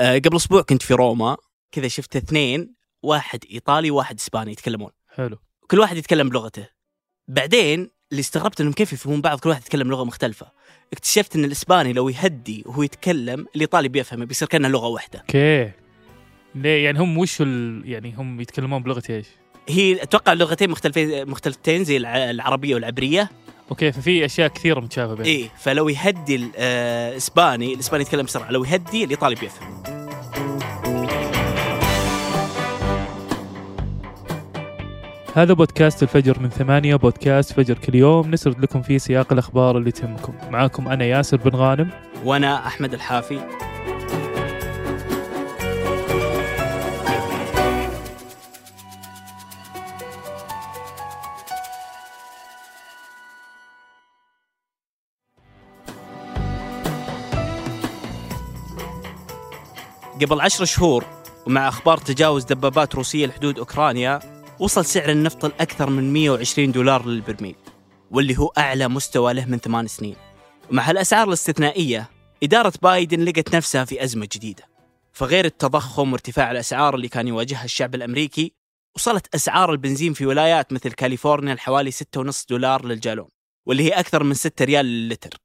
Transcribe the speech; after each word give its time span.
آه 0.00 0.18
قبل 0.18 0.36
أسبوع 0.36 0.62
كنت 0.62 0.82
في 0.82 0.94
روما. 0.94 1.36
كذا 1.72 1.88
شفت 1.88 2.16
اثنين 2.16 2.74
واحد 3.02 3.40
إيطالي 3.52 3.90
وواحد 3.90 4.18
إسباني 4.18 4.52
يتكلمون. 4.52 4.90
حلو. 5.14 5.38
كل 5.70 5.80
واحد 5.80 5.96
يتكلم 5.96 6.28
بلغته 6.28 6.68
بعدين 7.28 7.90
اللي 8.10 8.20
استغربت 8.20 8.60
إنهم 8.60 8.72
كيف 8.72 8.92
يفهمون 8.92 9.20
بعض 9.20 9.40
كل 9.40 9.48
واحد 9.48 9.60
يتكلم 9.60 9.88
لغة 9.90 10.04
مختلفة. 10.04 10.46
اكتشفت 10.92 11.36
إن 11.36 11.44
الإسباني 11.44 11.92
لو 11.92 12.08
يهدي 12.08 12.62
وهو 12.66 12.82
يتكلم 12.82 13.46
الإيطالي 13.56 13.88
بيفهمه 13.88 14.24
بيصير 14.24 14.48
كانها 14.48 14.70
لغة 14.70 14.86
واحدة. 14.86 15.18
okay. 15.18 15.70
ليه؟ 16.54 16.84
يعني 16.84 16.98
هم 16.98 17.18
وش 17.18 17.40
ال... 17.40 17.82
يعني 17.84 18.14
هم 18.14 18.40
يتكلمون 18.40 18.82
بلغة 18.82 19.02
إيش؟ 19.10 19.26
هي 19.68 20.02
أتوقع 20.02 20.32
لغتين 20.32 20.70
مختلفين 20.70 21.30
مختلفتين 21.30 21.84
زي 21.84 21.96
الع- 21.96 22.30
العربية 22.30 22.74
والعبرية. 22.74 23.30
okay 23.70 23.92
ففي 23.92 24.24
أشياء 24.24 24.48
كثيرة 24.48 24.80
متشابهة 24.80 25.14
بينهم. 25.14 25.30
إيه 25.30 25.48
فلو 25.58 25.88
يهدي 25.88 26.36
الاسباني 26.36 27.74
الإسباني 27.74 28.02
يتكلم 28.02 28.24
بسرعة 28.24 28.50
لو 28.50 28.64
يهدي 28.64 29.04
الإيطالي 29.04 29.34
بيفهم. 29.34 29.82
هذا 35.34 35.52
بودكاست 35.52 36.02
الفجر 36.02 36.40
من 36.40 36.48
ثمانية 36.48 36.96
بودكاست 36.96 37.52
فجر 37.52 37.78
كل 37.78 37.94
يوم. 37.94 38.30
نسرد 38.30 38.60
لكم 38.60 38.82
فيه 38.82 38.98
سياق 38.98 39.32
الأخبار 39.32 39.78
اللي 39.78 39.90
تهمكم. 39.90 40.34
معاكم 40.50 40.88
أنا 40.88 41.04
ياسر 41.04 41.36
بن 41.36 41.56
غانم. 41.56 41.90
وأنا 42.24 42.66
أحمد 42.66 42.94
الحافي. 42.94 43.40
قبل 60.24 60.40
عشر 60.40 60.64
شهور 60.64 61.04
ومع 61.46 61.68
أخبار 61.68 61.98
تجاوز 61.98 62.44
دبابات 62.44 62.94
روسية 62.94 63.26
لحدود 63.26 63.58
أوكرانيا 63.58 64.18
وصل 64.60 64.84
سعر 64.84 65.10
النفط 65.10 65.44
الأكثر 65.44 65.90
من 65.90 66.12
120 66.12 66.72
دولار 66.72 67.06
للبرميل 67.06 67.56
واللي 68.10 68.38
هو 68.38 68.52
أعلى 68.58 68.88
مستوى 68.88 69.32
له 69.34 69.44
من 69.44 69.58
ثمان 69.58 69.86
سنين. 69.86 70.16
ومع 70.70 70.90
هالأسعار 70.90 71.28
الاستثنائية 71.28 72.10
إدارة 72.42 72.72
بايدن 72.82 73.24
لقت 73.24 73.56
نفسها 73.56 73.84
في 73.84 74.04
أزمة 74.04 74.28
جديدة. 74.32 74.64
فغير 75.12 75.44
التضخم 75.44 76.12
وارتفاع 76.12 76.50
الأسعار 76.50 76.94
اللي 76.94 77.08
كان 77.08 77.28
يواجهها 77.28 77.64
الشعب 77.64 77.94
الأمريكي 77.94 78.52
وصلت 78.96 79.34
أسعار 79.34 79.72
البنزين 79.72 80.12
في 80.12 80.26
ولايات 80.26 80.72
مثل 80.72 80.92
كاليفورنيا 80.92 81.54
لحوالي 81.54 81.90
6.5 81.90 82.46
دولار 82.48 82.84
للجالون 82.84 83.28
واللي 83.66 83.82
هي 83.82 83.90
أكثر 83.90 84.22
من 84.22 84.34
6 84.34 84.64
ريال 84.64 84.86
للتر 84.86 85.36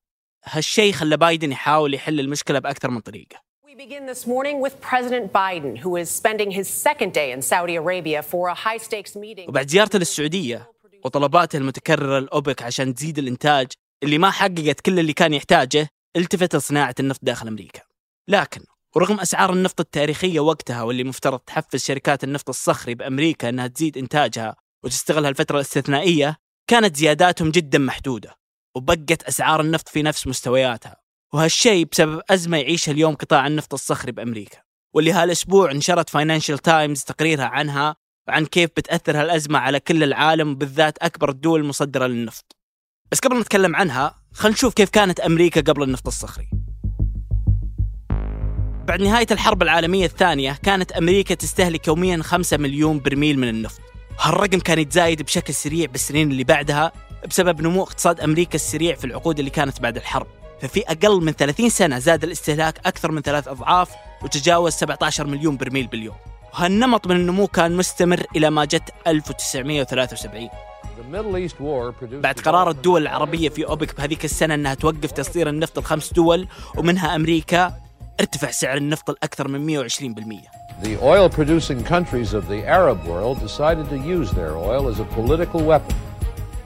هالشيء 0.44 0.94
خلى 0.94 1.18
بايدن 1.18 1.52
يحاول 1.52 1.94
يحل 1.94 2.20
المشكلة 2.20 2.60
بأكثر 2.60 2.90
من 2.90 3.00
طريقة. 3.00 3.49
Begin 3.86 4.06
this 4.14 4.28
morning 4.28 4.58
with 4.66 4.76
President 4.82 5.32
Biden, 5.32 5.74
who 5.84 5.92
is 6.02 6.08
spending 6.22 6.50
his 6.52 6.68
second 6.88 7.12
day 7.14 7.30
in 7.36 7.42
Saudi 7.42 7.76
Arabia 7.84 8.22
for 8.22 8.44
a 8.50 8.58
high 8.66 8.78
stakes 8.78 9.16
meeting. 9.16 9.50
وبعد 9.50 9.68
زيارته 9.68 10.00
للسعودية 10.00 10.72
وطلباته 11.06 11.58
المتكررة 11.58 12.20
لأوبك 12.20 12.64
عشان 12.64 12.94
تزيد 12.94 13.20
الإنتاج 13.20 13.68
اللي 14.04 14.18
ما 14.18 14.32
حققت 14.32 14.82
كل 14.82 15.00
اللي 15.00 15.14
كان 15.14 15.34
يحتاجه 15.34 15.88
التفت 16.16 16.56
لصناعة 16.56 16.96
النفط 17.00 17.20
داخل 17.24 17.48
أمريكا 17.48 17.82
لكن 18.28 18.62
ورغم 18.96 19.20
أسعار 19.20 19.54
النفط 19.54 19.80
التاريخية 19.80 20.40
وقتها 20.40 20.84
واللي 20.84 21.04
مفترض 21.04 21.40
تحفز 21.40 21.84
شركات 21.84 22.24
النفط 22.24 22.50
الصخري 22.50 22.96
بأمريكا 22.96 23.50
أنها 23.50 23.68
تزيد 23.68 23.98
إنتاجها 23.98 24.56
وتستغل 24.84 25.26
هالفترة 25.26 25.56
الاستثنائية 25.56 26.38
كانت 26.68 26.96
زياداتهم 26.96 27.52
جدا 27.52 27.80
محدودة 27.80 28.36
وبقت 28.76 29.24
أسعار 29.24 29.62
النفط 29.62 29.90
في 29.90 30.02
نفس 30.02 30.28
مستوياتها 30.28 31.09
وهالشيء 31.34 31.88
بسبب 31.92 32.22
أزمة 32.30 32.58
يعيشها 32.58 32.92
اليوم 32.92 33.16
قطاع 33.16 33.48
النفط 33.48 33.74
الصخري 33.74 34.12
بأمريكا. 34.12 34.58
واللي 34.96 35.12
هالأسبوع 35.12 35.72
نشرت 35.72 36.10
فاينانشال 36.10 36.58
تايمز 36.58 37.04
تقريرها 37.04 37.46
عنها 37.46 37.96
وعن 38.28 38.46
كيف 38.46 38.70
بتأثر 38.78 39.22
هالأزمة 39.22 39.60
على 39.60 39.80
كل 39.80 40.04
العالم 40.04 40.52
وبالذات 40.52 40.98
أكبر 40.98 41.30
الدول 41.30 41.60
المصدرة 41.60 42.08
للنفط. 42.08 42.56
بس 43.12 43.20
قبل 43.20 43.36
ما 43.36 43.42
نتكلم 43.42 43.76
عنها 43.76 44.16
خلينا 44.34 44.56
نشوف 44.56 44.74
كيف 44.74 44.90
كانت 44.90 45.20
أمريكا 45.20 45.62
قبل 45.62 45.84
النفط 45.84 46.08
الصخري. 46.08 46.48
بعد 48.88 49.02
نهاية 49.02 49.28
الحرب 49.32 49.62
العالمية 49.64 50.06
الثانية 50.06 50.60
كانت 50.64 50.92
أمريكا 50.92 51.36
تستهلك 51.36 51.88
يوميا 51.88 52.22
5 52.24 52.58
مليون 52.58 53.00
برميل 53.00 53.40
من 53.40 53.50
النفط. 53.50 53.82
هالرقم 54.20 54.60
كان 54.60 54.80
يتزايد 54.80 55.22
بشكل 55.22 55.54
سريع 55.54 55.86
بالسنين 55.86 56.32
اللي 56.32 56.44
بعدها 56.44 56.92
بسبب 57.30 57.62
نمو 57.62 57.84
اقتصاد 57.84 58.20
أمريكا 58.20 58.56
السريع 58.56 58.96
في 58.96 59.06
العقود 59.06 59.40
اللي 59.40 59.52
كانت 59.52 59.80
بعد 59.80 59.98
الحرب. 59.98 60.39
ففي 60.62 60.84
أقل 60.88 61.24
من 61.24 61.32
30 61.32 61.70
سنة 61.70 62.00
زاد 62.00 62.24
الاستهلاك 62.24 62.80
أكثر 62.86 63.12
من 63.12 63.22
ثلاث 63.22 63.48
أضعاف 63.48 63.90
وتجاوز 64.24 64.74
17 64.74 65.28
مليون 65.28 65.58
برميل 65.58 65.88
باليوم. 65.88 66.16
وهالنمط 66.54 67.08
من 67.08 67.16
النمو 67.16 67.48
كان 67.48 67.78
مستمر 67.78 68.24
إلى 68.36 68.50
ما 68.50 68.66
جت 68.66 68.94
1973 69.08 70.50
بعد 72.12 72.40
قرار 72.40 72.70
الدول 72.70 73.02
العربية 73.02 73.50
في 73.50 73.66
أوبك 73.66 73.98
بهذيك 73.98 74.26
السنة 74.26 74.54
أنها 74.54 74.74
توقف 74.74 75.12
تصدير 75.12 75.50
النفط 75.50 75.78
الخمس 75.78 76.14
دول 76.14 76.48
ومنها 76.78 77.16
أمريكا 77.16 77.74
ارتفع 78.20 78.52
سعر 78.52 78.78
النفط 78.78 79.10
الأكثر 79.10 79.48
من 79.48 79.88
120% 79.90 79.90
The 80.84 80.98
oil 81.02 81.30
producing 81.30 81.84
countries 81.84 82.34
of 82.34 82.44
the 82.48 82.62
Arab 82.80 82.98
world 83.06 83.38
decided 83.48 83.86
to 83.90 83.98
use 84.16 84.32
their 84.32 84.54
oil 84.56 84.84
as 84.92 85.00
a 85.00 85.08
political 85.20 85.62
weapon. 85.62 85.96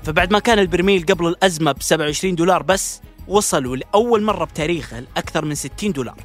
فبعد 0.03 0.31
ما 0.31 0.39
كان 0.39 0.59
البرميل 0.59 1.05
قبل 1.05 1.27
الأزمة 1.27 1.71
ب 1.71 1.81
27 1.81 2.35
دولار 2.35 2.63
بس 2.63 3.01
وصلوا 3.27 3.75
لأول 3.75 4.23
مرة 4.23 4.45
بتاريخه 4.45 4.99
لأكثر 4.99 5.45
من 5.45 5.55
60 5.55 5.91
دولار. 5.91 6.15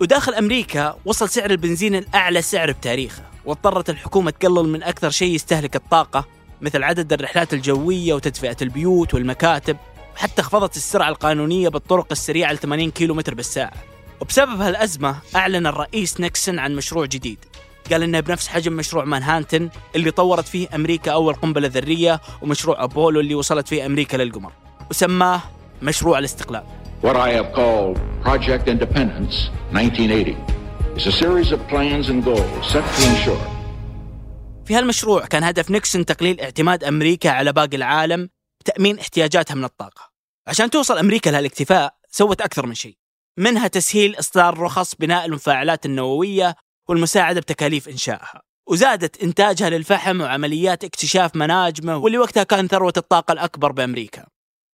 وداخل 0.00 0.34
أمريكا 0.34 0.96
وصل 1.04 1.28
سعر 1.28 1.50
البنزين 1.50 1.94
الأعلى 1.94 2.42
سعر 2.42 2.72
بتاريخه. 2.72 3.22
واضطرت 3.44 3.90
الحكومة 3.90 4.30
تقلل 4.30 4.68
من 4.68 4.82
أكثر 4.82 5.10
شيء 5.10 5.34
يستهلك 5.34 5.76
الطاقة 5.76 6.24
مثل 6.60 6.82
عدد 6.82 7.12
الرحلات 7.12 7.54
الجوية 7.54 8.14
وتدفئة 8.14 8.56
البيوت 8.62 9.14
والمكاتب. 9.14 9.76
وحتى 10.14 10.42
خفضت 10.42 10.76
السرعة 10.76 11.08
القانونية 11.08 11.68
بالطرق 11.68 12.06
السريعة 12.10 12.52
ل 12.52 12.58
80 12.58 12.90
كيلومتر 12.90 13.34
بالساعة. 13.34 13.72
وبسبب 14.20 14.60
هالأزمة 14.60 15.16
أعلن 15.36 15.66
الرئيس 15.66 16.20
نيكسون 16.20 16.58
عن 16.58 16.76
مشروع 16.76 17.06
جديد. 17.06 17.38
قال 17.92 18.02
إنه 18.02 18.20
بنفس 18.20 18.48
حجم 18.48 18.72
مشروع 18.72 19.04
مانهاتن 19.04 19.70
اللي 19.96 20.10
طورت 20.10 20.48
فيه 20.48 20.68
أمريكا 20.74 21.12
أول 21.12 21.34
قنبلة 21.34 21.68
ذرية 21.68 22.20
ومشروع 22.42 22.84
أبولو 22.84 23.20
اللي 23.20 23.34
وصلت 23.34 23.68
فيه 23.68 23.86
أمريكا 23.86 24.16
للقمر. 24.16 24.52
وسماه 24.90 25.40
مشروع 25.82 26.18
الاستقلال. 26.18 26.62
What 27.02 27.16
I 27.16 27.30
have 27.38 27.54
called 27.54 27.96
Project 28.24 28.64
Independence 28.68 29.34
1980 29.72 30.36
is 30.96 31.06
a 31.06 31.12
series 31.12 31.52
of 31.52 31.60
plans 31.72 32.08
and 32.08 32.24
goals 32.24 32.72
set 32.72 32.84
to 32.96 33.02
ensure. 33.02 33.58
في 34.64 34.74
هالمشروع 34.74 35.26
كان 35.26 35.44
هدف 35.44 35.70
نيكسون 35.70 36.04
تقليل 36.04 36.40
اعتماد 36.40 36.84
أمريكا 36.84 37.30
على 37.30 37.52
باقي 37.52 37.76
العالم 37.76 38.28
بتأمين 38.60 38.98
احتياجاتها 38.98 39.54
من 39.54 39.64
الطاقة. 39.64 40.10
عشان 40.46 40.70
توصل 40.70 40.98
أمريكا 40.98 41.30
لهالاكتفاء 41.30 41.94
سوت 42.10 42.40
أكثر 42.40 42.66
من 42.66 42.74
شيء. 42.74 42.96
منها 43.38 43.68
تسهيل 43.68 44.18
إصدار 44.18 44.58
رخص 44.58 44.94
بناء 44.94 45.26
المفاعلات 45.26 45.86
النووية 45.86 46.56
والمساعدة 46.88 47.40
بتكاليف 47.40 47.88
إنشائها. 47.88 48.42
وزادت 48.66 49.22
إنتاجها 49.22 49.70
للفحم 49.70 50.20
وعمليات 50.20 50.84
اكتشاف 50.84 51.36
مناجمه 51.36 51.96
واللي 51.96 52.18
وقتها 52.18 52.42
كان 52.42 52.68
ثروة 52.68 52.92
الطاقة 52.96 53.32
الأكبر 53.32 53.72
بأمريكا. 53.72 54.26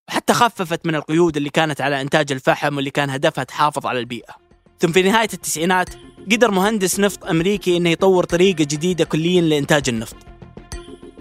وحتى 0.09 0.33
خففت 0.33 0.87
من 0.87 0.95
القيود 0.95 1.37
اللي 1.37 1.51
كانت 1.51 1.81
على 1.81 2.01
إنتاج 2.01 2.33
الفحم 2.33 2.77
واللي 2.77 2.91
كان 2.91 3.11
هدفها 3.11 3.45
تحافظ 3.45 3.87
على 3.87 3.99
البيئة. 3.99 4.35
ثم 4.81 4.93
في 4.93 5.03
نهاية 5.03 5.29
التسعينات 5.35 5.89
قدر 6.33 6.51
مهندس 6.51 7.01
نفط 7.01 7.25
أمريكي 7.25 7.77
إنه 7.77 7.91
يطور 7.91 8.25
طريقة 8.25 8.65
جديدة 8.65 9.05
كليا 9.05 9.41
لإنتاج 9.41 9.89
النفط. 9.89 10.17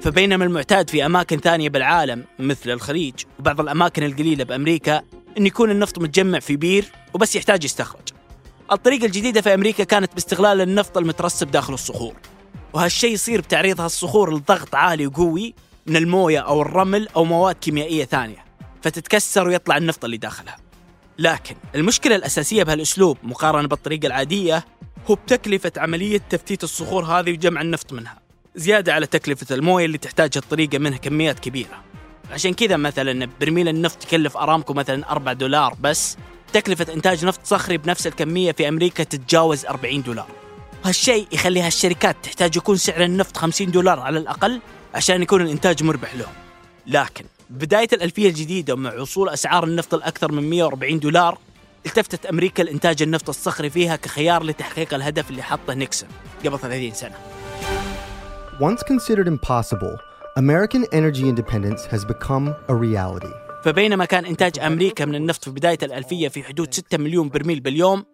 فبينما 0.02 0.46
المعتاد 0.46 0.90
في 0.90 1.06
أماكن 1.06 1.38
ثانية 1.38 1.70
بالعالم 1.70 2.26
مثل 2.40 2.70
الخليج 2.70 3.14
وبعض 3.40 3.62
الأماكن 3.62 4.04
القليلة 4.04 4.44
بأمريكا 4.44 5.02
إن 5.38 5.46
يكون 5.46 5.72
النفط 5.72 6.00
متجمع 6.00 6.40
في 6.40 6.56
بير 6.56 6.86
وبس 7.14 7.36
يحتاج 7.36 7.64
يستخرج. 7.64 8.02
الطريقة 8.72 9.06
الجديدة 9.06 9.42
في 9.42 9.54
أمريكا 9.54 9.84
كانت 9.84 10.14
باستغلال 10.14 10.62
النفط 10.62 10.98
المترسب 10.98 11.52
داخل 11.52 11.74
الصخور 11.74 12.14
وهالشيء 12.74 13.12
يصير 13.14 13.42
بتعريض 13.42 13.82
هالصخور 13.82 14.36
لضغط 14.36 14.76
عالي 14.76 15.08
وقوي 15.08 15.54
من 15.88 15.96
الموية 15.96 16.40
أو 16.40 16.62
الرمل 16.62 17.08
أو 17.16 17.26
مواد 17.26 17.56
كيميائية 17.56 18.06
ثانية. 18.06 18.44
فتتكسر 18.84 19.48
ويطلع 19.48 19.78
النفط 19.78 20.06
اللي 20.06 20.18
داخلها. 20.18 20.58
لكن 21.20 21.56
المشكلة 21.76 22.16
الأساسية 22.16 22.64
بهالأسلوب 22.64 23.18
مقارنة 23.24 23.68
بالطريقة 23.68 24.06
العادية 24.06 24.66
هو 25.10 25.16
بتكلفة 25.16 25.72
عملية 25.78 26.22
تفتيت 26.30 26.64
الصخور 26.64 27.06
هذه 27.06 27.32
وجمع 27.32 27.62
النفط 27.62 27.94
منها. 27.94 28.20
زيادة 28.56 28.94
على 28.94 29.06
تكلفة 29.06 29.56
الموية 29.56 29.86
اللي 29.86 29.98
تحتاجها 29.98 30.42
الطريقة 30.42 30.78
منها 30.78 30.98
كميات 30.98 31.40
كبيرة. 31.40 31.84
عشان 32.32 32.54
كذا 32.54 32.78
مثلا 32.78 33.30
برميل 33.42 33.68
النفط 33.68 34.04
يكلف 34.04 34.38
أرامكو 34.38 34.74
مثلا 34.74 35.12
4 35.12 35.34
دولار 35.34 35.76
بس 35.82 36.18
تكلفة 36.54 36.94
إنتاج 36.94 37.26
نفط 37.26 37.40
صخري 37.44 37.78
بنفس 37.78 38.08
الكمية 38.08 38.52
في 38.52 38.68
أمريكا 38.68 39.04
تتجاوز 39.04 39.66
40 39.66 40.02
دولار. 40.02 40.28
هالشيء 40.86 41.28
يخلي 41.32 41.62
هالشركات 41.62 42.16
تحتاج 42.24 42.58
يكون 42.58 42.78
سعر 42.78 43.04
النفط 43.04 43.38
50 43.38 43.72
دولار 43.72 44.00
على 44.00 44.18
الأقل 44.18 44.62
عشان 44.94 45.22
يكون 45.22 45.42
الإنتاج 45.42 45.84
مربح 45.84 46.16
لهم. 46.16 46.34
لكن 46.88 47.26
بداية 47.50 47.88
الألفية 47.94 48.30
الجديدة 48.30 48.74
ومع 48.74 48.94
وصول 48.94 49.30
أسعار 49.30 49.64
النفط 49.64 49.94
الأكثر 49.94 50.32
من 50.32 50.50
140 50.50 51.00
دولار 51.00 51.38
التفتت 51.86 52.26
أمريكا 52.26 52.64
لإنتاج 52.64 53.02
النفط 53.02 53.30
الصخري 53.30 53.70
فيها 53.70 53.96
كخيار 53.96 54.44
لتحقيق 54.44 54.94
الهدف 54.94 55.30
اللي 55.30 55.44
حطه 55.44 55.74
نيكسون 55.74 56.10
قبل 56.46 56.60
30 56.60 56.94
سنة. 56.94 57.16
Once 58.60 58.84
considered 58.84 59.28
impossible, 59.28 59.98
American 60.38 60.86
energy 60.92 61.28
independence 61.28 61.86
has 61.86 62.06
become 62.06 62.56
a 62.70 62.74
reality. 62.74 63.34
فبينما 63.64 64.06
كان 64.06 64.26
إنتاج 64.26 64.60
أمريكا 64.60 65.06
من 65.06 65.16
النفط 65.16 65.44
في 65.44 65.52
بداية 65.52 65.78
الألفية 65.84 66.28
في 66.28 66.44
حدود 66.44 66.74
6 66.74 66.98
مليون 66.98 67.30
برميل 67.30 67.60
باليوم 67.60 68.06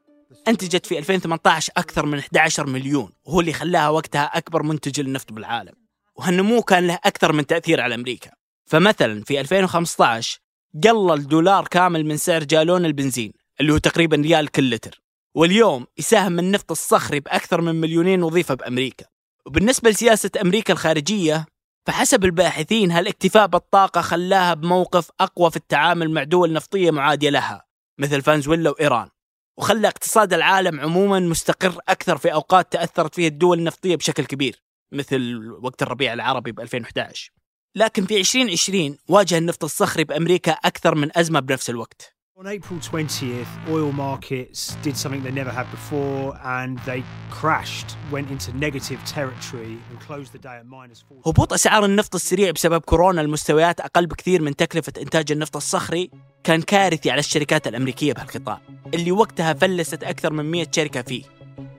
أنتجت 0.48 0.86
في 0.86 1.00
2018 1.00 1.74
أكثر 1.78 2.06
من 2.06 2.18
11 2.18 2.68
مليون 2.68 3.12
وهو 3.26 3.40
اللي 3.40 3.54
خلاها 3.54 3.90
وقتها 3.90 4.24
أكبر 4.24 4.64
منتج 4.64 5.02
للنفط 5.02 5.34
بالعالم. 5.34 5.74
وهالنمو 6.16 6.62
كان 6.62 6.88
له 6.88 7.00
أكثر 7.04 7.34
من 7.34 7.48
تأثير 7.48 7.82
على 7.82 7.96
أمريكا. 7.96 8.32
فمثلا 8.70 9.24
في 9.24 9.40
2015 9.40 10.40
قل 10.84 11.14
الدولار 11.14 11.68
كامل 11.68 12.06
من 12.06 12.18
سعر 12.18 12.44
جالون 12.44 12.86
البنزين 12.86 13.34
اللي 13.62 13.74
هو 13.74 13.78
تقريبا 13.78 14.18
ريال 14.18 14.48
كل 14.48 14.70
لتر. 14.70 15.02
واليوم 15.36 15.88
يساهم 15.98 16.40
النفط 16.40 16.72
الصخري 16.72 17.20
بأكثر 17.20 17.62
من 17.62 17.76
مليونين 17.76 18.24
وظيفة 18.24 18.54
بأمريكا. 18.54 19.06
وبالنسبة 19.46 19.90
لسياسة 19.90 20.32
أمريكا 20.42 20.74
الخارجية 20.74 21.46
فحسب 21.86 22.26
الباحثين 22.26 22.92
هالاكتفاء 22.92 23.48
بالطاقة 23.48 24.02
خلاها 24.02 24.54
بموقف 24.54 25.12
أقوى 25.20 25.52
في 25.52 25.58
التعامل 25.58 26.12
مع 26.12 26.24
دول 26.24 26.54
نفطية 26.54 26.92
معادية 26.92 27.30
لها 27.30 27.66
مثل 28.00 28.22
فنزويلا 28.22 28.70
وإيران. 28.70 29.10
وخلى 29.58 29.88
اقتصاد 29.88 30.34
العالم 30.34 30.80
عموما 30.80 31.20
مستقر 31.20 31.80
أكثر 31.90 32.18
في 32.18 32.34
أوقات 32.34 32.72
تأثرت 32.72 33.16
فيها 33.16 33.28
الدول 33.28 33.60
النفطية 33.60 33.96
بشكل 33.96 34.26
كبير 34.26 34.64
مثل 34.92 35.52
وقت 35.62 35.82
الربيع 35.82 36.14
العربي 36.14 36.52
ب 36.52 36.60
2011 36.60 37.39
لكن 37.80 38.06
في 38.06 38.18
2020 38.18 38.98
واجه 39.08 39.38
النفط 39.38 39.64
الصخري 39.64 40.04
بأمريكا 40.04 40.52
أكثر 40.52 40.96
من 40.96 41.18
أزمة 41.18 41.40
بنفس 41.40 41.70
الوقت. 41.70 42.16
On 42.42 42.48
April 42.48 42.80
20th, 42.92 43.52
oil 43.76 43.92
markets 43.92 44.60
did 44.86 44.96
something 45.04 45.22
they 45.28 45.36
never 45.42 45.54
had 45.60 45.68
before 45.78 46.24
and 46.60 46.74
they 46.90 47.02
crashed, 47.40 47.90
went 48.16 48.28
into 48.36 48.50
negative 48.68 49.00
territory 49.18 49.76
and 49.90 49.96
closed 50.08 50.32
the 50.34 50.42
day 50.48 50.58
at 50.62 50.66
minus 50.66 51.04
40. 51.12 51.22
هبوط 51.26 51.54
أسعار 51.54 51.86
النفط 51.86 52.16
السريع 52.16 52.52
بسبب 52.52 52.82
كورونا 52.82 53.22
المستويات 53.22 53.80
أقل 53.80 54.06
بكثير 54.06 54.42
من 54.42 54.56
تكلفة 54.56 54.94
إنتاج 55.02 55.32
النفط 55.32 55.56
الصخري 55.56 56.12
كان 56.44 56.62
كارثي 56.62 57.12
على 57.12 57.20
الشركات 57.20 57.68
الأمريكية 57.68 58.14
بهالقطاع 58.14 58.62
اللي 58.94 59.12
وقتها 59.12 59.54
فلست 59.54 60.04
أكثر 60.04 60.34
من 60.34 60.52
100 60.52 60.68
شركة 60.76 61.02
فيه. 61.02 61.24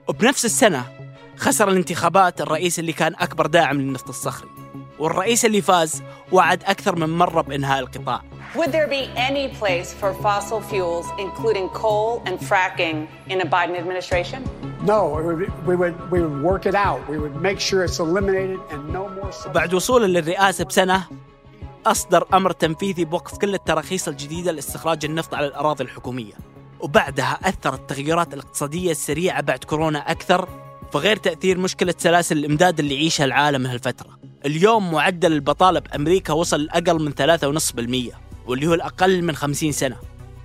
وبنفس 0.07 0.45
السنة 0.45 0.85
خسر 1.37 1.69
الانتخابات 1.69 2.41
الرئيس 2.41 2.79
اللي 2.79 2.93
كان 2.93 3.15
أكبر 3.15 3.45
داعم 3.45 3.81
للنفط 3.81 4.09
الصخري. 4.09 4.60
والرئيس 5.01 5.45
اللي 5.45 5.61
فاز 5.61 6.03
وعد 6.31 6.63
أكثر 6.63 6.95
من 6.95 7.09
مرة 7.17 7.41
بإنهاء 7.41 7.79
القطاع 7.79 8.21
Would 8.55 8.71
there 8.73 8.87
be 8.97 9.03
any 9.29 9.45
place 9.61 9.89
for 10.01 10.11
fossil 10.25 10.59
fuels, 10.71 11.05
including 11.25 11.69
coal 11.83 12.21
and 12.27 12.35
fracking, 12.49 12.97
in 13.33 13.37
a 13.41 13.45
Biden 13.55 13.75
administration? 13.83 14.39
No, 14.91 15.01
it 15.19 15.23
would 15.27 15.39
be- 15.43 15.51
we 15.69 15.75
would 15.81 15.95
we 16.13 16.19
would 16.25 16.39
work 16.51 16.63
it 16.71 16.75
out. 16.87 16.99
We 17.13 17.17
would 17.23 17.35
make 17.47 17.59
sure 17.67 17.79
it's 17.87 17.99
eliminated 18.07 18.59
and 18.73 18.81
no 18.97 19.03
more. 19.17 19.51
بعد 19.53 19.73
وصوله 19.73 20.07
للرئاسة 20.07 20.63
بسنة 20.65 21.03
أصدر 21.85 22.27
أمر 22.33 22.51
تنفيذي 22.51 23.05
بوقف 23.05 23.37
كل 23.37 23.53
التراخيص 23.53 24.07
الجديدة 24.07 24.51
لاستخراج 24.51 25.05
النفط 25.05 25.33
على 25.35 25.47
الأراضي 25.47 25.83
الحكومية 25.83 26.33
وبعدها 26.79 27.39
أثرت 27.43 27.79
التغيرات 27.79 28.33
الاقتصادية 28.33 28.91
السريعة 28.91 29.41
بعد 29.41 29.63
كورونا 29.63 30.11
أكثر 30.11 30.47
فغير 30.93 31.15
تأثير 31.15 31.57
مشكلة 31.57 31.93
سلاسل 31.97 32.37
الإمداد 32.37 32.79
اللي 32.79 32.95
يعيشها 32.95 33.25
العالم 33.25 33.65
هالفترة 33.65 34.20
اليوم 34.45 34.91
معدل 34.91 35.33
البطالة 35.33 35.79
بأمريكا 35.79 36.33
وصل 36.33 36.61
لأقل 36.63 37.03
من 37.03 37.13
3.5% 38.11 38.15
واللي 38.47 38.67
هو 38.67 38.73
الأقل 38.73 39.21
من 39.21 39.35
50 39.35 39.71
سنة. 39.71 39.97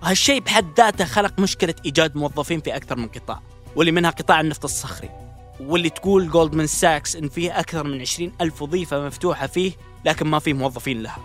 وهالشيء 0.02 0.40
بحد 0.40 0.66
ذاته 0.76 1.04
خلق 1.04 1.40
مشكلة 1.40 1.74
إيجاد 1.84 2.16
موظفين 2.16 2.60
في 2.60 2.76
أكثر 2.76 2.96
من 2.96 3.08
قطاع 3.08 3.40
واللي 3.76 3.92
منها 3.92 4.10
قطاع 4.10 4.40
النفط 4.40 4.64
الصخري 4.64 5.10
واللي 5.60 5.90
تقول 5.90 6.30
جولدمان 6.30 6.66
ساكس 6.66 7.16
إن 7.16 7.28
فيه 7.28 7.60
أكثر 7.60 7.84
من 7.84 8.00
20 8.00 8.32
ألف 8.40 8.62
وظيفة 8.62 9.06
مفتوحة 9.06 9.46
فيه 9.46 9.72
لكن 10.04 10.26
ما 10.26 10.38
فيه 10.38 10.52
موظفين 10.52 11.02
لها. 11.02 11.18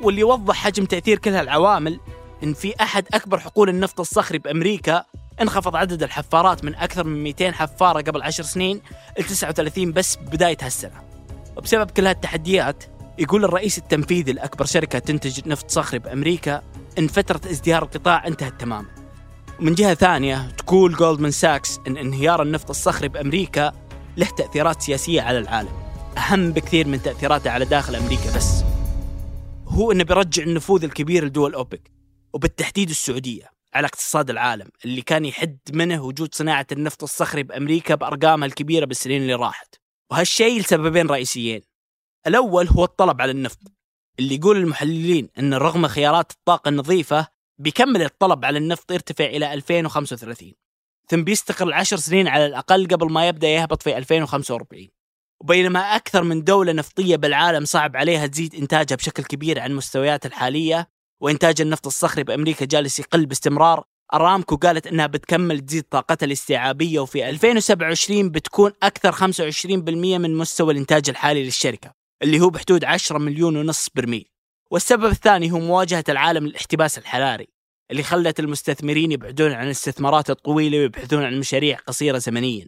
واللي 0.00 0.20
يوضح 0.20 0.54
حجم 0.54 0.84
تأثير 0.84 1.18
كل 1.18 1.30
هالعوامل 1.30 2.00
إن 2.42 2.54
في 2.54 2.74
أحد 2.80 3.04
أكبر 3.14 3.38
حقول 3.38 3.68
النفط 3.68 4.00
الصخري 4.00 4.38
بأمريكا 4.38 5.04
انخفض 5.40 5.76
عدد 5.76 6.02
الحفارات 6.02 6.64
من 6.64 6.74
أكثر 6.74 7.04
من 7.04 7.22
200 7.22 7.52
حفارة 7.52 8.00
قبل 8.00 8.22
10 8.22 8.44
سنين 8.44 8.80
ل 9.18 9.22
39 9.24 9.92
بس 9.92 10.16
بداية 10.16 10.56
هالسنة. 10.62 11.13
وبسبب 11.56 11.90
كل 11.90 12.06
هالتحديات 12.06 12.84
يقول 13.18 13.44
الرئيس 13.44 13.78
التنفيذي 13.78 14.32
لأكبر 14.32 14.64
شركة 14.64 14.98
تنتج 14.98 15.48
نفط 15.48 15.70
صخري 15.70 15.98
بأمريكا 15.98 16.62
إن 16.98 17.06
فترة 17.06 17.50
ازدهار 17.50 17.82
القطاع 17.82 18.26
انتهت 18.26 18.60
تماما. 18.60 18.88
ومن 19.60 19.74
جهة 19.74 19.94
ثانية 19.94 20.50
تقول 20.50 20.94
جولدمان 20.94 21.30
ساكس 21.30 21.78
إن 21.86 21.96
انهيار 21.96 22.42
النفط 22.42 22.70
الصخري 22.70 23.08
بأمريكا 23.08 23.72
له 24.16 24.26
تأثيرات 24.26 24.82
سياسية 24.82 25.22
على 25.22 25.38
العالم 25.38 25.72
أهم 26.18 26.52
بكثير 26.52 26.88
من 26.88 27.02
تأثيراته 27.02 27.50
على 27.50 27.64
داخل 27.64 27.96
أمريكا 27.96 28.36
بس. 28.36 28.64
هو 29.68 29.92
إنه 29.92 30.04
بيرجع 30.04 30.42
النفوذ 30.42 30.84
الكبير 30.84 31.24
لدول 31.24 31.54
أوبك 31.54 31.90
وبالتحديد 32.32 32.90
السعودية 32.90 33.50
على 33.74 33.86
اقتصاد 33.86 34.30
العالم 34.30 34.68
اللي 34.84 35.02
كان 35.02 35.24
يحد 35.24 35.58
منه 35.72 36.02
وجود 36.02 36.34
صناعة 36.34 36.66
النفط 36.72 37.02
الصخري 37.02 37.42
بأمريكا 37.42 37.94
بأرقامها 37.94 38.46
الكبيرة 38.46 38.84
بالسنين 38.84 39.22
اللي 39.22 39.34
راحت. 39.34 39.83
وهالشيء 40.10 40.60
لسببين 40.60 41.06
رئيسيين. 41.06 41.62
الأول 42.26 42.68
هو 42.68 42.84
الطلب 42.84 43.20
على 43.20 43.30
النفط 43.30 43.58
اللي 44.18 44.34
يقول 44.34 44.56
المحللين 44.56 45.28
إن 45.38 45.54
رغم 45.54 45.86
خيارات 45.86 46.32
الطاقة 46.32 46.68
النظيفة 46.68 47.26
بيكمل 47.58 48.02
الطلب 48.02 48.44
على 48.44 48.58
النفط 48.58 48.92
يرتفع 48.92 49.24
إلى 49.24 49.54
2035 49.54 50.52
ثم 51.08 51.24
بيستقر 51.24 51.72
عشر 51.72 51.96
سنين 51.96 52.28
على 52.28 52.46
الأقل 52.46 52.88
قبل 52.88 53.12
ما 53.12 53.28
يبدأ 53.28 53.48
يهبط 53.48 53.82
في 53.82 53.96
2045 53.96 54.88
وبينما 55.40 55.80
أكثر 55.80 56.22
من 56.22 56.44
دولة 56.44 56.72
نفطية 56.72 57.16
بالعالم 57.16 57.64
صعب 57.64 57.96
عليها 57.96 58.26
تزيد 58.26 58.54
إنتاجها 58.54 58.96
بشكل 58.96 59.24
كبير 59.24 59.60
عن 59.60 59.70
المستويات 59.70 60.26
الحالية 60.26 60.88
وإنتاج 61.20 61.60
النفط 61.60 61.86
الصخري 61.86 62.24
بأمريكا 62.24 62.64
جالس 62.64 62.98
يقل 63.00 63.26
باستمرار 63.26 63.84
أرامكو 64.14 64.56
قالت 64.56 64.86
إنها 64.86 65.06
بتكمل 65.06 65.60
تزيد 65.60 65.82
طاقتها 65.82 66.26
الاستيعابية 66.26 67.00
وفي 67.00 67.28
2027 67.30 68.30
بتكون 68.30 68.72
أكثر 68.82 69.12
25% 69.12 69.18
من 69.88 70.36
مستوى 70.36 70.72
الإنتاج 70.72 71.10
الحالي 71.10 71.44
للشركة 71.44 71.92
اللي 72.22 72.40
هو 72.40 72.50
بحدود 72.50 72.84
10 72.84 73.18
مليون 73.18 73.56
ونص 73.56 73.88
برميل. 73.94 74.28
والسبب 74.70 75.04
الثاني 75.04 75.52
هو 75.52 75.58
مواجهة 75.58 76.04
العالم 76.08 76.46
للاحتباس 76.46 76.98
الحراري 76.98 77.48
اللي 77.90 78.02
خلت 78.02 78.40
المستثمرين 78.40 79.12
يبعدون 79.12 79.52
عن 79.52 79.66
الاستثمارات 79.66 80.30
الطويلة 80.30 80.78
ويبحثون 80.78 81.24
عن 81.24 81.38
مشاريع 81.38 81.78
قصيرة 81.78 82.18
زمنيا. 82.18 82.66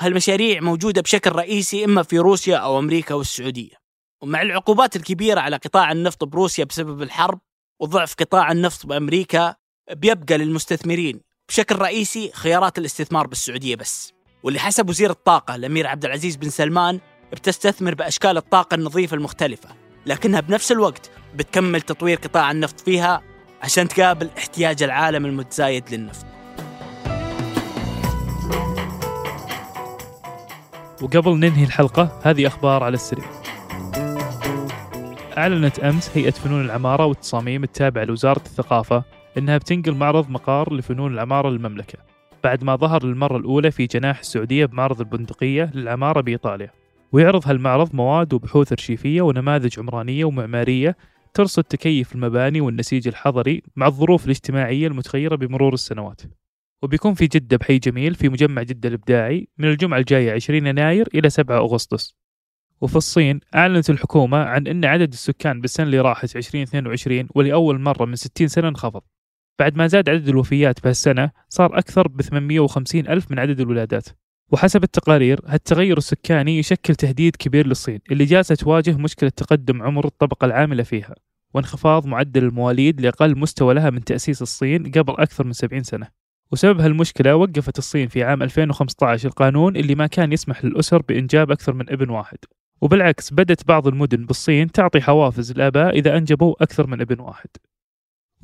وهالمشاريع 0.00 0.60
موجودة 0.60 1.02
بشكل 1.02 1.32
رئيسي 1.32 1.84
إما 1.84 2.02
في 2.02 2.18
روسيا 2.18 2.56
أو 2.56 2.78
أمريكا 2.78 3.14
والسعودية. 3.14 3.74
ومع 4.22 4.42
العقوبات 4.42 4.96
الكبيرة 4.96 5.40
على 5.40 5.56
قطاع 5.56 5.92
النفط 5.92 6.24
بروسيا 6.24 6.64
بسبب 6.64 7.02
الحرب 7.02 7.40
وضعف 7.80 8.14
قطاع 8.14 8.52
النفط 8.52 8.86
بأمريكا 8.86 9.56
بيبقى 9.92 10.38
للمستثمرين. 10.38 11.20
بشكل 11.48 11.76
رئيسي 11.76 12.30
خيارات 12.34 12.78
الاستثمار 12.78 13.26
بالسعودية 13.26 13.76
بس. 13.76 14.12
واللي 14.42 14.60
حسب 14.60 14.88
وزير 14.88 15.10
الطاقة 15.10 15.54
الأمير 15.54 15.86
عبد 15.86 16.04
العزيز 16.04 16.36
بن 16.36 16.50
سلمان 16.50 17.00
بتستثمر 17.32 17.94
بأشكال 17.94 18.36
الطاقة 18.36 18.74
النظيفة 18.74 19.14
المختلفة. 19.14 19.68
لكنها 20.06 20.40
بنفس 20.40 20.72
الوقت 20.72 21.10
بتكمل 21.34 21.80
تطوير 21.80 22.18
قطاع 22.18 22.50
النفط 22.50 22.80
فيها 22.80 23.22
عشان 23.62 23.88
تقابل 23.88 24.30
احتياج 24.38 24.82
العالم 24.82 25.26
المتزايد 25.26 25.94
للنفط. 25.94 26.26
وقبل 31.02 31.36
ننهي 31.36 31.64
الحلقة 31.64 32.20
هذه 32.22 32.46
أخبار 32.46 32.84
على 32.84 32.94
السريع. 32.94 33.24
أعلنت 35.38 35.78
أمس 35.78 36.10
هيئة 36.14 36.30
فنون 36.30 36.64
العمارة 36.64 37.06
والتصاميم 37.06 37.64
التابعة 37.64 38.04
لوزارة 38.04 38.42
الثقافة 38.46 39.04
أنها 39.38 39.58
بتنقل 39.58 39.94
معرض 39.94 40.30
مقار 40.30 40.74
لفنون 40.74 41.14
العمارة 41.14 41.50
للمملكة 41.50 41.98
بعد 42.44 42.64
ما 42.64 42.76
ظهر 42.76 43.06
للمرة 43.06 43.36
الأولى 43.36 43.70
في 43.70 43.86
جناح 43.86 44.18
السعودية 44.18 44.66
بمعرض 44.66 45.00
البندقية 45.00 45.70
للعمارة 45.74 46.20
بإيطاليا. 46.20 46.70
ويعرض 47.12 47.48
هالمعرض 47.48 47.94
مواد 47.94 48.34
وبحوث 48.34 48.72
أرشيفية 48.72 49.22
ونماذج 49.22 49.78
عمرانية 49.78 50.24
ومعمارية 50.24 50.96
ترصد 51.34 51.64
تكيف 51.64 52.14
المباني 52.14 52.60
والنسيج 52.60 53.08
الحضري 53.08 53.62
مع 53.76 53.86
الظروف 53.86 54.24
الاجتماعية 54.24 54.86
المتغيرة 54.86 55.36
بمرور 55.36 55.74
السنوات. 55.74 56.20
وبيكون 56.82 57.14
في 57.14 57.26
جدة 57.26 57.56
بحي 57.56 57.78
جميل 57.78 58.14
في 58.14 58.28
مجمع 58.28 58.62
جدة 58.62 58.88
الإبداعي 58.88 59.48
من 59.58 59.68
الجمعة 59.68 59.98
الجاية 59.98 60.32
20 60.32 60.66
يناير 60.66 61.08
إلى 61.14 61.30
7 61.30 61.58
أغسطس. 61.58 62.16
وفي 62.80 62.96
الصين 62.96 63.40
أعلنت 63.54 63.90
الحكومة 63.90 64.38
عن 64.38 64.66
أن 64.66 64.84
عدد 64.84 65.12
السكان 65.12 65.60
بالسنة 65.60 65.86
اللي 65.86 66.00
راحت 66.00 66.36
2022 66.36 67.28
ولأول 67.34 67.80
مرة 67.80 68.04
من 68.04 68.16
60 68.16 68.48
سنة 68.48 68.68
انخفض. 68.68 69.02
بعد 69.58 69.76
ما 69.76 69.86
زاد 69.86 70.08
عدد 70.08 70.28
الوفيات 70.28 70.82
بهالسنة 70.84 71.30
صار 71.48 71.78
أكثر 71.78 72.08
ب 72.08 72.22
850 72.22 73.08
ألف 73.08 73.30
من 73.30 73.38
عدد 73.38 73.60
الولادات. 73.60 74.08
وحسب 74.52 74.82
التقارير 74.84 75.40
هالتغير 75.46 75.98
السكاني 75.98 76.58
يشكل 76.58 76.94
تهديد 76.94 77.36
كبير 77.36 77.66
للصين 77.66 78.00
اللي 78.10 78.24
جالسة 78.24 78.54
تواجه 78.54 78.96
مشكلة 78.96 79.30
تقدم 79.30 79.82
عمر 79.82 80.06
الطبقة 80.06 80.44
العاملة 80.44 80.82
فيها 80.82 81.14
وانخفاض 81.54 82.06
معدل 82.06 82.44
المواليد 82.44 83.00
لأقل 83.00 83.38
مستوى 83.38 83.74
لها 83.74 83.90
من 83.90 84.04
تأسيس 84.04 84.42
الصين 84.42 84.90
قبل 84.90 85.14
أكثر 85.18 85.44
من 85.44 85.52
70 85.52 85.82
سنة. 85.82 86.08
وسبب 86.52 86.80
هالمشكلة 86.80 87.36
وقفت 87.36 87.78
الصين 87.78 88.08
في 88.08 88.22
عام 88.24 88.42
2015 88.42 89.28
القانون 89.28 89.76
اللي 89.76 89.94
ما 89.94 90.06
كان 90.06 90.32
يسمح 90.32 90.64
للأسر 90.64 91.02
بإنجاب 91.02 91.50
أكثر 91.50 91.72
من 91.72 91.90
ابن 91.90 92.10
واحد. 92.10 92.38
وبالعكس 92.80 93.32
بدت 93.32 93.68
بعض 93.68 93.86
المدن 93.86 94.26
بالصين 94.26 94.72
تعطي 94.72 95.00
حوافز 95.00 95.50
الآباء 95.50 95.98
إذا 95.98 96.16
أنجبوا 96.16 96.62
أكثر 96.62 96.86
من 96.86 97.00
ابن 97.00 97.20
واحد. 97.20 97.48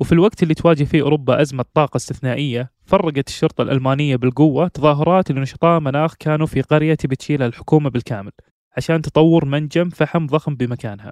وفي 0.01 0.11
الوقت 0.11 0.43
اللي 0.43 0.53
تواجه 0.53 0.83
فيه 0.83 1.01
أوروبا 1.01 1.41
أزمة 1.41 1.65
طاقة 1.73 1.97
استثنائية 1.97 2.71
فرقت 2.85 3.27
الشرطة 3.27 3.61
الألمانية 3.61 4.15
بالقوة 4.15 4.67
تظاهرات 4.67 5.31
لنشطاء 5.31 5.79
مناخ 5.79 6.15
كانوا 6.19 6.47
في 6.47 6.61
قرية 6.61 6.93
تبي 6.93 7.15
تشيلها 7.15 7.47
الحكومة 7.47 7.89
بالكامل 7.89 8.31
عشان 8.77 9.01
تطور 9.01 9.45
منجم 9.45 9.89
فحم 9.89 10.25
ضخم 10.25 10.55
بمكانها. 10.55 11.11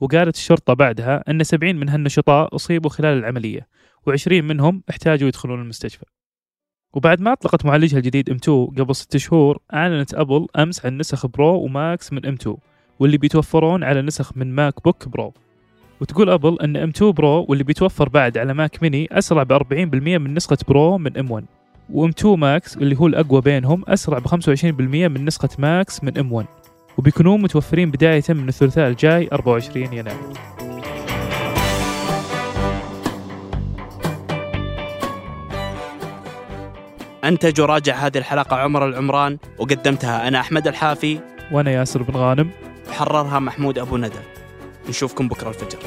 وقالت 0.00 0.36
الشرطة 0.36 0.74
بعدها 0.74 1.30
أن 1.30 1.44
70 1.44 1.76
من 1.76 1.88
هالنشطاء 1.88 2.54
أصيبوا 2.54 2.90
خلال 2.90 3.18
العملية 3.18 3.68
و20 4.10 4.32
منهم 4.32 4.82
احتاجوا 4.90 5.28
يدخلون 5.28 5.60
المستشفى. 5.60 6.04
وبعد 6.94 7.20
ما 7.20 7.32
أطلقت 7.32 7.64
معالجها 7.64 7.98
الجديد 7.98 8.30
M2 8.30 8.48
قبل 8.80 8.94
ست 8.94 9.16
شهور 9.16 9.58
أعلنت 9.74 10.14
أبل 10.14 10.46
أمس 10.56 10.86
عن 10.86 10.98
نسخ 10.98 11.26
Pro 11.26 11.64
و 11.64 11.76
Max 11.76 12.12
من 12.12 12.36
M2 12.36 12.54
واللي 12.98 13.18
بيتوفرون 13.18 13.84
على 13.84 14.02
نسخ 14.02 14.36
من 14.36 14.54
ماك 14.54 14.84
بوك 14.84 15.08
Pro. 15.08 15.34
وتقول 16.00 16.30
أبل 16.30 16.58
أن 16.60 16.92
M2 16.92 17.04
Pro 17.04 17.46
واللي 17.48 17.64
بيتوفر 17.64 18.08
بعد 18.08 18.38
على 18.38 18.54
ماك 18.54 18.82
ميني 18.82 19.08
أسرع 19.12 19.42
ب 19.42 19.52
40% 19.52 19.74
من 19.94 20.34
نسخة 20.34 20.58
Pro 20.68 20.98
من 20.98 21.10
M1 21.28 21.42
وM2 21.94 22.24
Max 22.26 22.76
اللي 22.76 22.96
هو 22.98 23.06
الأقوى 23.06 23.40
بينهم 23.40 23.82
أسرع 23.88 24.18
ب 24.18 24.28
25% 24.28 24.34
من 24.80 25.24
نسخة 25.24 25.48
Max 25.58 26.04
من 26.04 26.12
M1 26.12 26.46
وبيكونون 26.98 27.42
متوفرين 27.42 27.90
بداية 27.90 28.22
من 28.28 28.48
الثلاثاء 28.48 28.88
الجاي 28.88 29.28
24 29.32 29.92
يناير. 29.92 30.16
أنتج 37.24 37.60
وراجع 37.60 37.94
هذه 37.94 38.18
الحلقة 38.18 38.56
عمر 38.56 38.86
العمران 38.88 39.38
وقدمتها 39.58 40.28
أنا 40.28 40.40
أحمد 40.40 40.68
الحافي. 40.68 41.20
وأنا 41.52 41.70
ياسر 41.70 42.02
بن 42.02 42.16
غانم. 42.16 42.50
وحررها 42.88 43.38
محمود 43.38 43.78
أبو 43.78 43.96
ندى. 43.96 44.35
نشوفكم 44.88 45.28
بكرة 45.28 45.48
الفجر. 45.48 45.78